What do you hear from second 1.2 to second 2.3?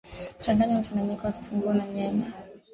wa kitunguu na nyanya